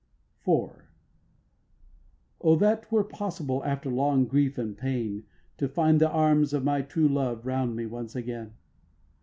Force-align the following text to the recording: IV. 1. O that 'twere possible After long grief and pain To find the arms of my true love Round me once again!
IV. 0.47 0.79
1. 0.79 0.81
O 2.41 2.55
that 2.55 2.81
'twere 2.81 3.03
possible 3.03 3.63
After 3.63 3.91
long 3.91 4.25
grief 4.25 4.57
and 4.57 4.75
pain 4.75 5.25
To 5.59 5.67
find 5.67 6.01
the 6.01 6.09
arms 6.09 6.53
of 6.53 6.63
my 6.63 6.81
true 6.81 7.07
love 7.07 7.45
Round 7.45 7.75
me 7.75 7.85
once 7.85 8.15
again! 8.15 8.55